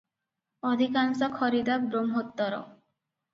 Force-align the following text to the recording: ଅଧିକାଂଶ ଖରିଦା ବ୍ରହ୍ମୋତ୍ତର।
ଅଧିକାଂଶ 0.69 1.29
ଖରିଦା 1.43 1.77
ବ୍ରହ୍ମୋତ୍ତର। 1.93 2.65